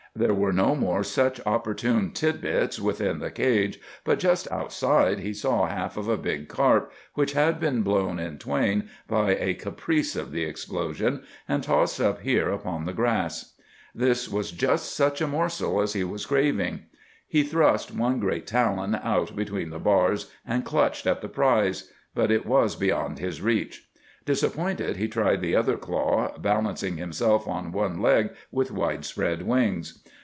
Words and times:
There 0.13 0.33
were 0.33 0.51
no 0.51 0.75
more 0.75 1.05
such 1.05 1.39
opportune 1.45 2.11
tit 2.11 2.41
bits 2.41 2.81
within 2.81 3.19
the 3.19 3.31
cage, 3.31 3.79
but 4.03 4.19
just 4.19 4.51
outside 4.51 5.19
he 5.19 5.33
saw 5.33 5.63
the 5.65 5.71
half 5.73 5.95
of 5.95 6.09
a 6.09 6.17
big 6.17 6.49
carp, 6.49 6.91
which 7.13 7.31
had 7.31 7.61
been 7.61 7.81
torn 7.81 8.19
in 8.19 8.37
twain 8.37 8.89
by 9.07 9.35
a 9.37 9.53
caprice 9.53 10.17
of 10.17 10.33
the 10.33 10.43
explosion 10.43 11.23
and 11.47 11.63
tossed 11.63 12.01
up 12.01 12.19
here 12.23 12.49
upon 12.49 12.83
the 12.83 12.91
grass. 12.91 13.53
This 13.95 14.27
was 14.27 14.51
just 14.51 14.93
such 14.93 15.21
a 15.21 15.27
morsel 15.27 15.79
as 15.79 15.93
he 15.93 16.03
was 16.03 16.25
craving. 16.25 16.87
He 17.25 17.43
thrust 17.43 17.95
one 17.95 18.19
great 18.19 18.45
talon 18.45 18.95
out 18.95 19.33
between 19.33 19.69
the 19.69 19.79
bars 19.79 20.29
and 20.45 20.65
clutched 20.65 21.07
at 21.07 21.21
the 21.21 21.29
prize. 21.29 21.89
But 22.13 22.31
it 22.31 22.45
was 22.45 22.75
beyond 22.75 23.19
his 23.19 23.41
reach. 23.41 23.87
Disappointed, 24.23 24.97
he 24.97 25.07
tried 25.07 25.41
the 25.41 25.55
other 25.55 25.77
claw, 25.77 26.37
balancing 26.37 26.97
himself 26.97 27.47
on 27.47 27.71
one 27.71 27.99
leg 28.03 28.29
with 28.51 28.69
widespread 28.69 29.41
wings. 29.41 29.97